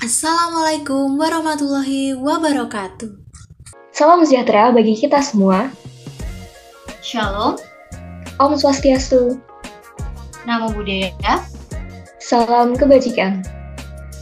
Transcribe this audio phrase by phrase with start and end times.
[0.00, 3.12] Assalamualaikum warahmatullahi wabarakatuh.
[3.92, 5.68] Salam sejahtera bagi kita semua.
[7.04, 7.60] Shalom,
[8.40, 9.36] Om Swastiastu.
[10.48, 11.44] Namo Buddhaya.
[12.24, 13.44] Salam kebajikan.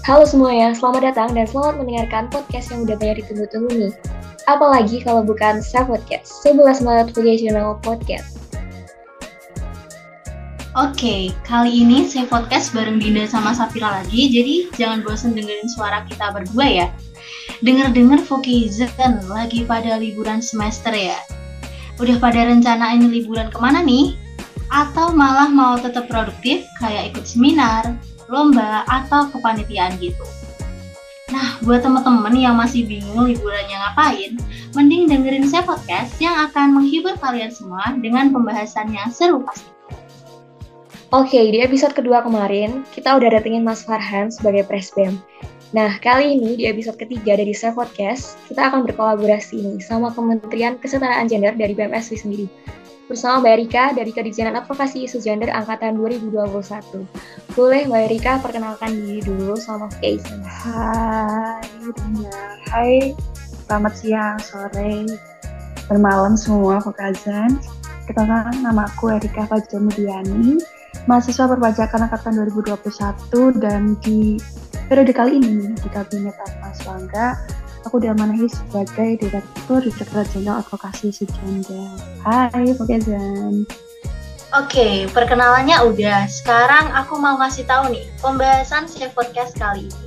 [0.03, 3.95] Halo semuanya, selamat datang dan selamat mendengarkan podcast yang udah banyak ditunggu-tunggu nih.
[4.51, 8.48] Apalagi kalau bukan Self Podcast, 11 Maret Vocational Podcast.
[10.79, 16.07] Oke, kali ini saya podcast bareng Dinda sama Safira lagi, jadi jangan bosan dengerin suara
[16.07, 16.87] kita berdua ya.
[17.67, 21.19] Dengar-dengar Vocation lagi pada liburan semester ya.
[21.99, 24.15] Udah pada rencanain liburan ke mana nih?
[24.71, 27.99] Atau malah mau tetap produktif kayak ikut seminar,
[28.31, 30.23] lomba, atau kepanitiaan gitu.
[31.35, 34.39] Nah, buat teman-teman yang masih bingung liburannya ngapain,
[34.79, 39.75] mending dengerin saya podcast yang akan menghibur kalian semua dengan pembahasan yang seru pasti.
[41.09, 45.17] Oke, di episode kedua kemarin, kita udah datengin Mas Farhan sebagai Presbem.
[45.73, 50.77] Nah, kali ini di episode ketiga dari Self Podcast, kita akan berkolaborasi nih sama Kementerian
[50.77, 52.45] Kesetaraan Gender dari BMSW sendiri
[53.09, 57.09] bersama Mbak Erika dari Kedijenan Advokasi Isu Gender Angkatan 2021.
[57.57, 60.45] Boleh Mbak Erika perkenalkan diri dulu sama Jason.
[60.45, 61.65] Hai.
[62.69, 63.17] Hai,
[63.65, 65.09] selamat siang, sore,
[65.89, 67.57] bermalam semua Pokazan.
[68.05, 70.61] Kenalkan nama aku Erika Fajamudiani,
[71.09, 74.37] mahasiswa perpajakan angkatan 2021 dan di
[74.93, 77.33] periode kali ini di Kabinet Atmas Bangga
[77.89, 81.97] aku diamanahi sebagai Direktur Direktur Jenderal Advokasi Sujanda.
[82.21, 83.65] Hai, Pokazan.
[84.53, 86.29] Oke, perkenalannya udah.
[86.29, 90.07] Sekarang aku mau ngasih tahu nih pembahasan Safe Podcast kali ini.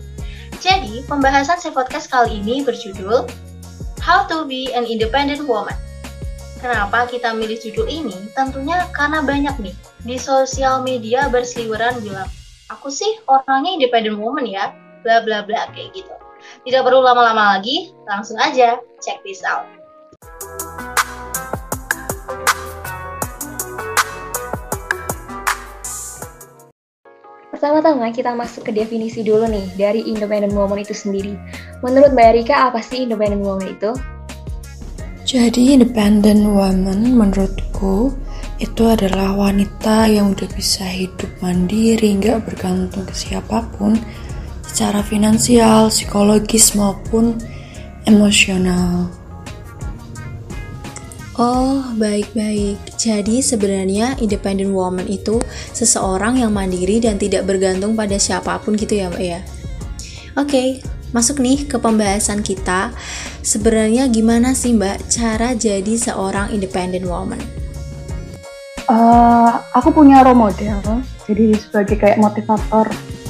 [0.62, 3.26] Jadi, pembahasan Safe Podcast kali ini berjudul
[4.02, 5.78] How to be an Independent Woman.
[6.62, 8.14] Kenapa kita milih judul ini?
[8.38, 12.26] Tentunya karena banyak nih di sosial media berseliweran bilang,
[12.74, 14.74] aku sih orangnya independent woman ya,
[15.06, 16.14] bla bla bla kayak gitu.
[16.66, 19.70] Tidak perlu lama-lama lagi, langsung aja check this out.
[27.54, 31.38] Pertama-tama kita masuk ke definisi dulu nih dari independent woman itu sendiri.
[31.86, 33.94] Menurut Mbak Erika, apa sih independent woman itu?
[35.30, 38.18] Jadi independent woman menurutku
[38.62, 43.98] itu adalah wanita yang udah bisa hidup mandiri, nggak bergantung ke siapa pun,
[44.62, 47.42] secara finansial, psikologis maupun
[48.06, 49.10] emosional.
[51.42, 52.78] Oh, baik-baik.
[53.02, 55.42] Jadi sebenarnya independent woman itu
[55.74, 59.42] seseorang yang mandiri dan tidak bergantung pada siapa pun gitu ya, Mbak ya.
[60.38, 62.94] Oke, masuk nih ke pembahasan kita.
[63.42, 67.42] Sebenarnya gimana sih, Mbak, cara jadi seorang independent woman?
[68.91, 70.84] Uh, aku punya role model,
[71.24, 72.84] jadi sebagai kayak motivator,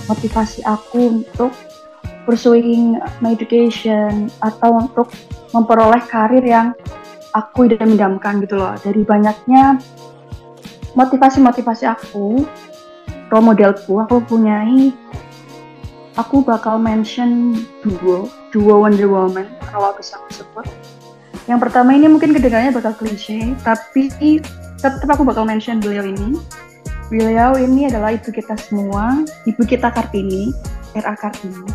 [0.09, 1.53] motivasi aku untuk
[2.25, 5.13] pursuing my education atau untuk
[5.53, 6.73] memperoleh karir yang
[7.37, 8.73] aku idam-idamkan gitu loh.
[8.81, 9.77] Dari banyaknya
[10.97, 12.41] motivasi-motivasi aku,
[13.29, 14.89] role modelku, aku punyai
[16.17, 17.53] aku bakal mention
[17.85, 20.65] duo, duo Wonder Woman kalau bisa aku sebut.
[21.45, 24.09] Yang pertama ini mungkin kedengarannya bakal klise, tapi
[24.81, 26.41] tetap aku bakal mention beliau ini.
[27.13, 30.49] Beliau ini adalah ibu kita semua, ibu kita Kartini,
[30.97, 31.67] RA Kartini.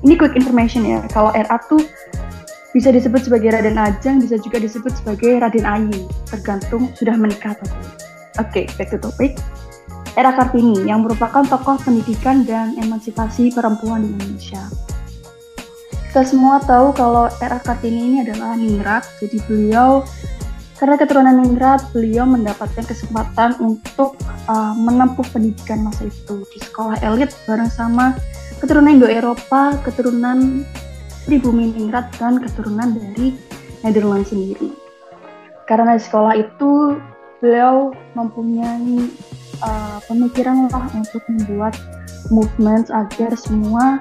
[0.00, 1.84] Ini quick information ya, kalau RA tuh
[2.72, 7.68] bisa disebut sebagai Raden Ajeng, bisa juga disebut sebagai Raden Ayu, tergantung sudah menikah atau
[7.68, 7.92] belum.
[8.40, 9.36] Oke, okay, back to topic.
[10.16, 14.64] Era Kartini yang merupakan tokoh pendidikan dan emansipasi perempuan di Indonesia.
[16.10, 20.02] Kita semua tahu kalau Era Kartini ini adalah ningrat, jadi beliau
[20.80, 24.16] karena keturunan ningrat, beliau mendapatkan kesempatan untuk
[24.48, 28.16] uh, menempuh pendidikan masa itu di sekolah elit bareng sama
[28.64, 30.64] keturunan Indo-Eropa, keturunan
[31.28, 33.36] pribumi ningrat dan keturunan dari
[33.84, 34.72] Netherlands sendiri.
[35.68, 36.96] Karena di sekolah itu
[37.44, 39.04] beliau mempunyai
[39.60, 41.76] uh, pemikiran lah untuk membuat
[42.32, 44.00] movement agar semua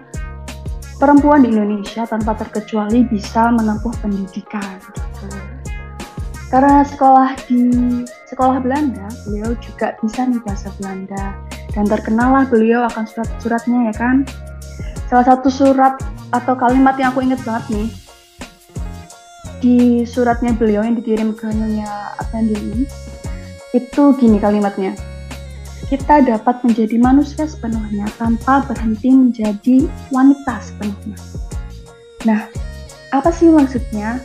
[0.96, 4.80] perempuan di Indonesia tanpa terkecuali bisa menempuh pendidikan.
[6.50, 7.62] Karena sekolah di
[8.26, 11.38] sekolah Belanda, beliau juga bisa nih bahasa Belanda
[11.78, 14.26] dan terkenal lah beliau akan surat-suratnya ya kan.
[15.06, 16.02] Salah satu surat
[16.34, 17.90] atau kalimat yang aku ingat banget nih
[19.60, 22.90] di suratnya beliau yang dikirim ke Nyonya Appendini
[23.78, 24.98] itu gini kalimatnya.
[25.90, 31.18] Kita dapat menjadi manusia sepenuhnya tanpa berhenti menjadi wanita sepenuhnya.
[32.26, 32.46] Nah,
[33.10, 34.22] apa sih maksudnya?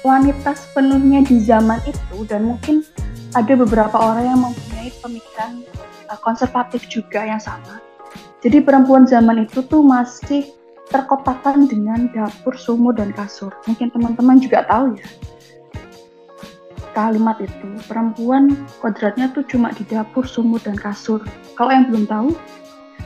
[0.00, 2.84] Wanita sepenuhnya di zaman itu dan mungkin
[3.36, 5.62] ada beberapa orang yang mempunyai pemikiran
[6.10, 7.78] uh, konservatif juga yang sama.
[8.40, 10.48] Jadi perempuan zaman itu tuh masih
[10.88, 13.52] terkotakan dengan dapur, sumur, dan kasur.
[13.68, 15.08] Mungkin teman-teman juga tahu ya
[16.92, 17.68] kalimat itu.
[17.86, 21.22] Perempuan kodratnya tuh cuma di dapur, sumur, dan kasur.
[21.54, 22.28] Kalau yang belum tahu,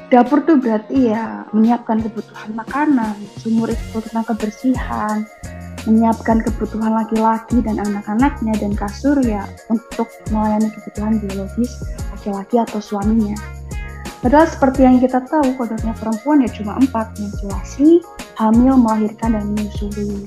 [0.09, 5.29] dapur tuh berarti ya menyiapkan kebutuhan makanan, sumur itu tentang kebersihan,
[5.85, 11.73] menyiapkan kebutuhan laki-laki dan anak-anaknya, dan kasur ya untuk melayani kebutuhan biologis
[12.17, 13.37] laki-laki atau suaminya.
[14.25, 18.01] Padahal seperti yang kita tahu, kodratnya perempuan ya cuma empat, menstruasi,
[18.41, 20.25] hamil, melahirkan, dan menyusui.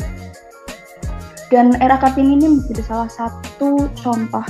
[1.50, 4.46] Dan era Kartini ini menjadi salah satu contoh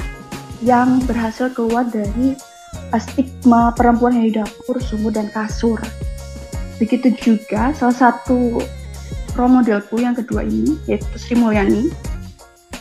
[0.60, 2.36] yang berhasil keluar dari
[3.00, 5.80] stigma perempuan yang di dapur, sumur, dan kasur.
[6.76, 8.60] Begitu juga salah satu
[9.38, 11.94] role modelku yang kedua ini, yaitu Sri Mulyani.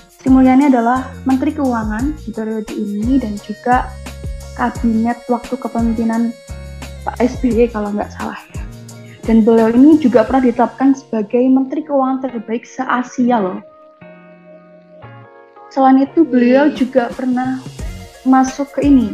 [0.09, 3.93] Sri Mulyani adalah Menteri Keuangan di periode ini dan juga
[4.57, 6.33] kabinet waktu kepemimpinan
[7.05, 8.65] Pak SBY kalau nggak salah ya.
[9.29, 13.61] Dan beliau ini juga pernah ditetapkan sebagai Menteri Keuangan terbaik se-Asia loh.
[15.69, 17.61] Selain itu beliau juga pernah
[18.25, 19.13] masuk ke ini,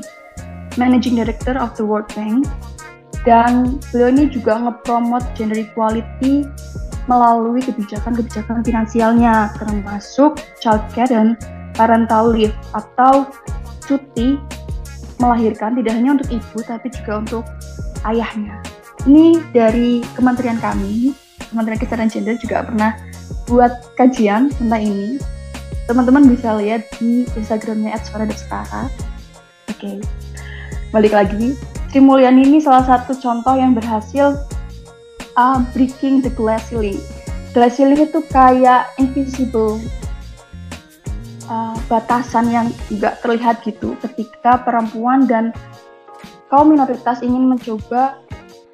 [0.79, 2.47] Managing Director of the World Bank.
[3.27, 6.47] Dan beliau ini juga ngepromot gender equality
[7.10, 11.26] melalui kebijakan-kebijakan finansialnya, termasuk childcare dan
[11.75, 13.26] parental leave atau
[13.84, 14.38] cuti
[15.19, 17.44] melahirkan tidak hanya untuk ibu tapi juga untuk
[18.06, 18.58] ayahnya.
[19.06, 21.14] Ini dari kementerian kami,
[21.50, 22.94] Kementerian Kesetaraan Gender juga pernah
[23.50, 25.19] buat kajian tentang ini.
[25.90, 28.88] Teman-teman bisa lihat di Instagramnya @suara Oke,
[29.69, 29.96] okay.
[30.94, 31.58] balik lagi.
[31.93, 34.38] Sri Mulyani ini salah satu contoh yang berhasil
[35.37, 36.99] uh, breaking the glass ceiling.
[37.52, 39.81] Glass ceiling itu kayak invisible
[41.49, 45.52] uh, batasan yang nggak terlihat gitu ketika perempuan dan
[46.52, 48.20] kaum minoritas ingin mencoba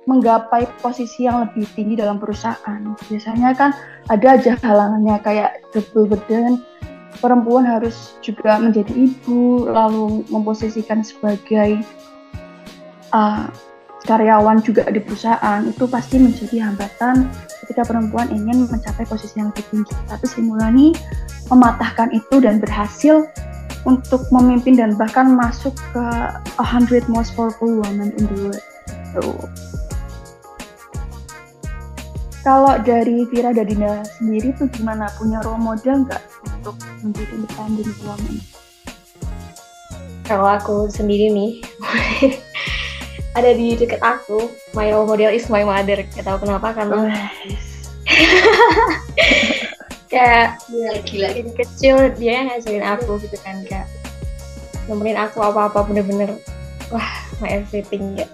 [0.09, 2.81] menggapai posisi yang lebih tinggi dalam perusahaan.
[3.13, 3.77] Biasanya kan
[4.09, 6.65] ada aja halangannya kayak double burden,
[7.21, 11.85] perempuan harus juga menjadi ibu, lalu memposisikan sebagai
[13.13, 13.53] uh,
[14.07, 17.27] karyawan juga di perusahaan, itu pasti menjadi hambatan
[17.65, 19.95] ketika perempuan ingin mencapai posisi yang lebih tinggi.
[20.07, 20.95] Tapi Sri Mulyani
[21.51, 23.27] mematahkan itu dan berhasil
[23.89, 26.05] untuk memimpin dan bahkan masuk ke
[26.61, 28.65] 100 most powerful women in the world.
[29.17, 29.21] So,
[32.45, 35.13] kalau dari Vira Dadina sendiri tuh gimana?
[35.21, 36.23] Punya role model nggak
[36.61, 38.37] untuk menjadi independent woman?
[40.25, 41.51] Kalau aku sendiri nih,
[43.39, 46.03] ada di dekat aku, my role model is my mother.
[46.15, 47.07] Gak tahu kenapa karena
[50.13, 51.29] kayak gila, gila.
[51.31, 53.87] Dari kecil dia yang ngajarin aku gitu kan kayak
[54.91, 56.35] nemenin aku apa-apa bener-bener.
[56.91, 58.27] Wah my everything ya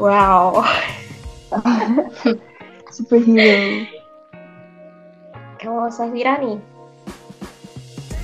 [0.00, 0.64] wow.
[2.94, 3.84] Superhero.
[5.60, 6.60] Kalau Safira nih?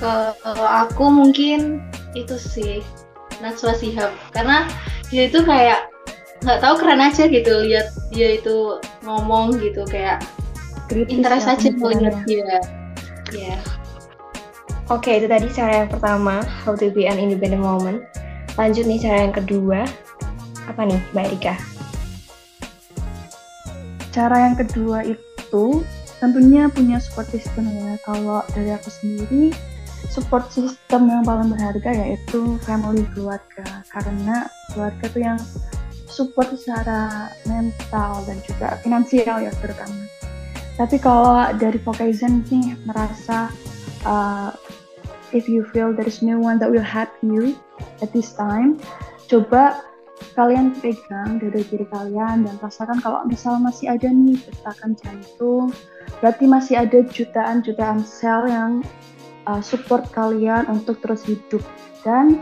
[0.01, 1.85] Kalau aku mungkin
[2.17, 2.81] itu sih
[3.41, 4.13] Najwa Shihab.
[4.33, 4.69] Karena
[5.09, 5.92] dia itu kayak
[6.43, 10.23] nggak tahu keren aja gitu lihat dia itu ngomong gitu kayak
[10.91, 12.53] Kritis interest ya, aja melihat dia
[13.33, 13.59] ya
[14.91, 18.05] Oke, itu tadi cara yang pertama, how to be an independent woman.
[18.61, 19.89] Lanjut nih cara yang kedua.
[20.69, 21.55] Apa nih, Mbak Erika?
[24.13, 25.87] Cara yang kedua itu
[26.21, 27.97] tentunya punya support system ya.
[28.05, 29.57] Kalau dari aku sendiri,
[30.13, 33.87] support system yang paling berharga yaitu family keluarga.
[33.89, 35.39] Karena keluarga itu yang
[36.13, 40.05] support secara mental dan juga finansial ya terutama.
[40.77, 43.49] Tapi kalau dari Vocation nih merasa
[44.05, 44.53] uh,
[45.33, 47.57] if you feel there is no one that will help you
[48.05, 48.77] at this time,
[49.29, 49.81] coba
[50.39, 55.75] kalian pegang dari diri kalian dan rasakan kalau misal masih ada nih detakan jantung,
[56.21, 58.81] berarti masih ada jutaan-jutaan sel yang
[59.49, 61.61] uh, support kalian untuk terus hidup
[62.07, 62.41] dan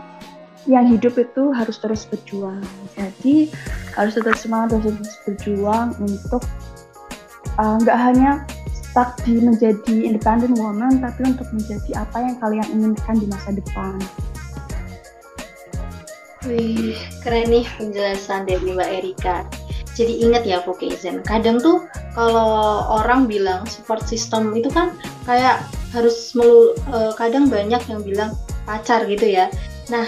[0.69, 2.61] yang hidup itu harus terus berjuang.
[2.93, 3.49] Jadi
[3.97, 6.45] harus tetap semangat terus berjuang untuk
[7.57, 8.31] uh, nggak uh, hanya
[8.91, 13.95] stuck di menjadi independent woman, tapi untuk menjadi apa yang kalian inginkan di masa depan.
[16.49, 19.45] Wih, keren nih penjelasan dari Mbak Erika.
[19.91, 21.83] Jadi ingat ya vocation, kadang tuh
[22.15, 24.95] kalau orang bilang support system itu kan
[25.27, 28.31] kayak harus melu, uh, kadang banyak yang bilang
[28.63, 29.51] pacar gitu ya.
[29.91, 30.07] Nah,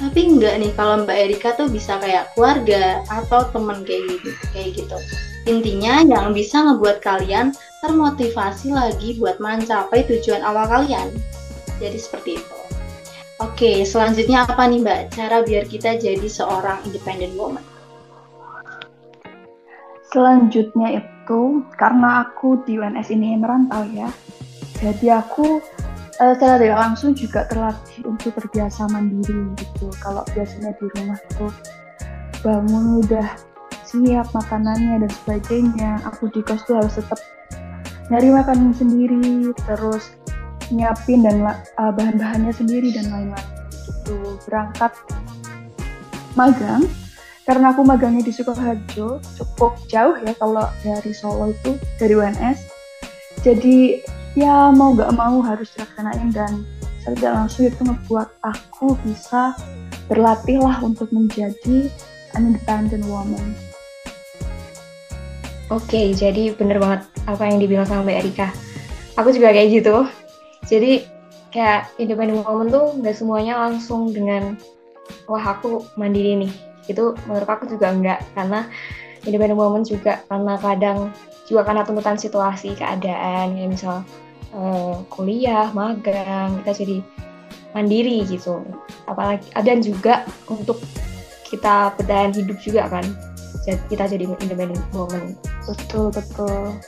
[0.00, 4.68] tapi enggak nih kalau Mbak Erika tuh bisa kayak keluarga atau temen kayak gitu, kayak
[4.80, 4.96] gitu.
[5.44, 7.52] Intinya yang bisa ngebuat kalian
[7.84, 11.12] termotivasi lagi buat mencapai tujuan awal kalian.
[11.76, 12.58] Jadi seperti itu.
[13.40, 15.00] Oke, selanjutnya apa nih Mbak?
[15.16, 17.64] Cara biar kita jadi seorang independent woman.
[20.10, 24.10] Selanjutnya itu karena aku di UNS ini merantau ya,
[24.82, 25.62] jadi aku
[26.20, 29.88] uh, secara tidak langsung juga terlatih untuk terbiasa mandiri gitu.
[30.04, 31.52] Kalau biasanya di rumah tuh
[32.44, 33.26] bangun udah
[33.88, 37.18] siap makanannya dan sebagainya, aku di kos tuh harus tetap
[38.12, 40.14] nyari makanan sendiri, terus
[40.70, 43.50] nyiapin dan uh, bahan-bahannya sendiri dan lain-lain
[43.82, 44.38] gitu.
[44.46, 44.94] Berangkat
[46.38, 46.86] magang
[47.42, 52.62] karena aku magangnya di Sukoharjo cukup jauh ya kalau dari Solo itu dari UNS
[53.42, 53.98] jadi
[54.38, 56.62] ya mau gak mau harus dilaksanain dan
[57.00, 59.56] saya tidak langsung itu ngebuat aku bisa
[60.06, 61.90] berlatih lah untuk menjadi
[62.36, 63.56] an independent woman
[65.70, 68.50] Oke, jadi bener banget apa yang dibilang sama Mbak Erika.
[69.14, 70.02] Aku juga kayak gitu.
[70.66, 71.06] Jadi
[71.54, 74.58] kayak independent woman tuh nggak semuanya langsung dengan
[75.30, 76.52] wah aku mandiri nih
[76.90, 78.66] itu menurut aku juga enggak karena
[79.26, 80.98] independent woman juga karena kadang
[81.50, 84.06] juga karena tuntutan situasi keadaan ya misal
[84.54, 86.96] uh, kuliah magang kita jadi
[87.74, 88.62] mandiri gitu.
[89.10, 90.78] Apalagi dan juga untuk
[91.50, 93.02] kita bertahan hidup juga kan
[93.66, 95.34] kita jadi independent woman.
[95.66, 96.78] Betul betul.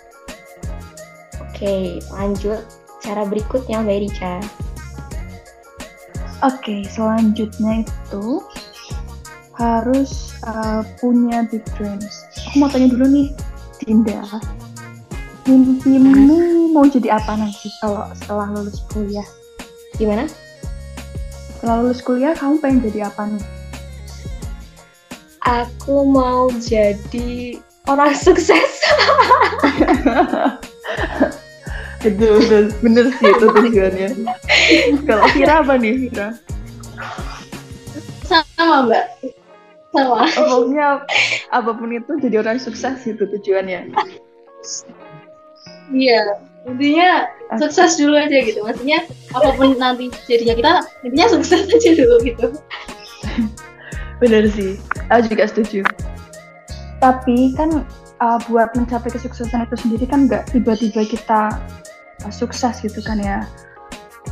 [1.43, 2.63] Oke lanjut
[3.03, 4.35] cara berikutnya Mbak Erika.
[6.43, 8.43] Oke, selanjutnya itu
[9.55, 12.27] harus uh, punya big dreams.
[12.51, 13.29] Aku mau tanya dulu nih,
[13.83, 14.23] Dinda.
[15.43, 19.27] Mimpimu mau jadi apa nanti kalau setelah lulus kuliah?
[19.99, 20.31] Gimana?
[21.59, 23.45] Setelah lulus kuliah, kamu pengen jadi apa nih?
[25.43, 27.59] Aku mau jadi
[27.91, 28.71] orang sukses.
[32.03, 34.09] itu udah bener sih itu tujuannya
[35.07, 36.29] kalau Vira apa nih Vira
[38.27, 39.05] sama mbak
[39.93, 40.27] sama.
[40.33, 41.05] Pokoknya
[41.53, 43.93] apa pun itu jadi orang sukses itu tujuannya.
[45.93, 46.41] Iya.
[46.63, 47.27] Intinya
[47.59, 48.63] sukses dulu aja gitu.
[48.65, 50.73] Maksudnya apa pun nanti jadinya kita
[51.05, 52.47] intinya sukses aja dulu gitu.
[54.23, 54.79] Bener sih.
[55.11, 55.83] Aku juga setuju.
[57.03, 57.83] Tapi kan
[58.23, 61.59] uh, buat mencapai kesuksesan itu sendiri kan nggak tiba-tiba kita
[62.31, 63.43] sukses gitu kan ya.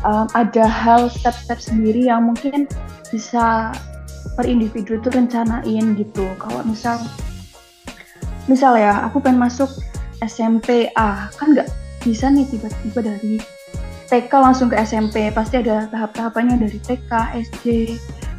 [0.07, 2.71] Um, ada hal step-step sendiri yang mungkin
[3.11, 3.75] bisa
[4.40, 6.25] per individu itu rencanain gitu.
[6.40, 6.97] Kalau misal
[8.49, 9.68] misal ya aku pengen masuk
[10.25, 11.68] SMP A kan nggak
[12.00, 13.37] bisa nih tiba-tiba dari
[14.09, 17.66] TK langsung ke SMP pasti ada tahap-tahapannya dari TK SD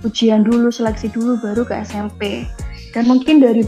[0.01, 2.49] ujian dulu seleksi dulu baru ke SMP
[2.97, 3.61] dan mungkin dari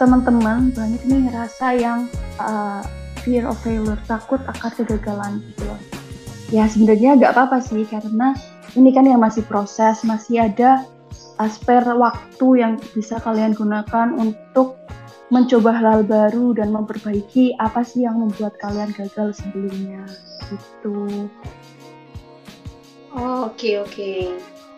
[0.00, 2.08] teman-teman banyak nih ngerasa yang
[2.40, 2.80] uh,
[3.20, 5.80] fear of failure, takut akan kegagalan gitu loh.
[6.48, 8.32] Ya sebenarnya nggak apa-apa sih karena
[8.80, 10.84] ini kan yang masih proses, masih ada
[11.38, 14.80] aspek waktu yang bisa kalian gunakan untuk
[15.28, 20.06] mencoba hal baru dan memperbaiki apa sih yang membuat kalian gagal sebelumnya
[20.48, 21.26] gitu.
[23.16, 23.90] Oh, oke okay, oke.
[23.90, 24.20] Okay.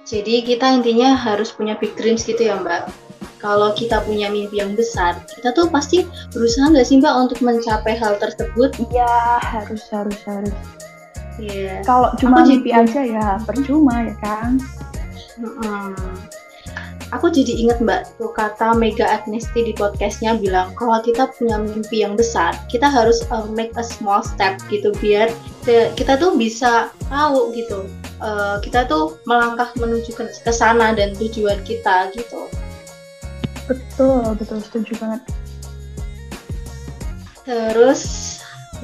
[0.09, 4.75] Jadi kita intinya harus punya big dreams gitu ya Mbak kalau kita punya mimpi yang
[4.75, 6.03] besar, kita tuh pasti
[6.35, 8.75] berusaha nggak sih Mbak untuk mencapai hal tersebut?
[8.91, 10.55] Iya, harus harus harus.
[11.39, 11.79] Iya.
[11.79, 11.87] Yeah.
[11.87, 12.83] Kalau cuma Aku mimpi jadi...
[12.83, 14.59] aja ya percuma ya kan.
[15.39, 15.95] Hmm.
[17.09, 22.05] Aku jadi inget Mbak tuh kata Mega Agnesti di podcastnya bilang kalau kita punya mimpi
[22.05, 25.33] yang besar, kita harus uh, make a small step gitu biar
[25.69, 27.89] kita tuh bisa tahu gitu.
[28.21, 32.45] Uh, kita tuh melangkah menuju ke, ke sana dan tujuan kita gitu.
[33.65, 35.23] Betul, betul setuju banget.
[37.49, 38.03] Terus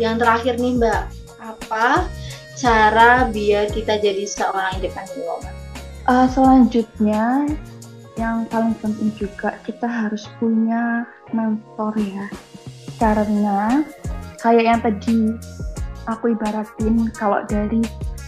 [0.01, 1.03] yang terakhir nih Mbak,
[1.45, 2.09] apa
[2.57, 5.53] cara biar kita jadi seorang independent woman?
[6.09, 7.49] Uh, selanjutnya
[8.15, 12.27] yang paling penting juga kita harus punya mentor ya.
[12.99, 13.83] Karena
[14.39, 15.35] kayak yang tadi
[16.07, 17.83] aku ibaratin kalau dari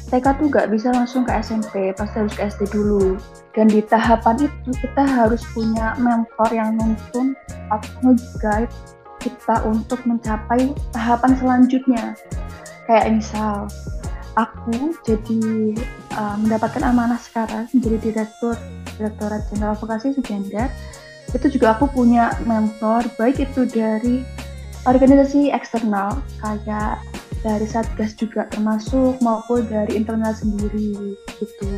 [0.06, 3.18] TK tuh gak bisa langsung ke SMP, pasti harus ke SD dulu.
[3.58, 7.34] Dan di tahapan itu kita harus punya mentor yang nuntun
[7.74, 8.70] atau guide
[9.18, 12.14] kita untuk mencapai tahapan selanjutnya.
[12.86, 13.66] Kayak misal,
[14.38, 15.74] aku jadi
[16.14, 18.54] uh, mendapatkan amanah sekarang menjadi direktur
[18.96, 20.68] Direktorat Jenderal Vokasi Sugender.
[21.30, 24.24] Itu juga aku punya mentor, baik itu dari
[24.86, 27.02] organisasi eksternal kayak
[27.42, 31.68] dari satgas juga termasuk maupun dari internal sendiri gitu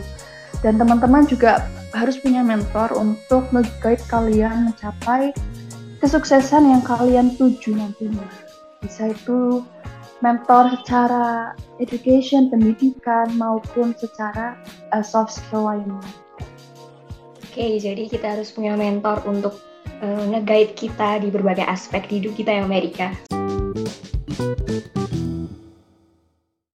[0.61, 5.33] dan teman-teman juga harus punya mentor untuk nge-guide kalian mencapai
[6.05, 8.29] kesuksesan yang kalian tuju nantinya
[8.85, 9.65] bisa itu
[10.19, 14.59] mentor secara education, pendidikan maupun secara
[14.91, 16.03] uh, soft skill lainnya.
[17.59, 19.59] Oke, jadi kita harus punya mentor untuk
[19.99, 23.11] uh, nge-guide kita di berbagai aspek hidup kita yang Amerika.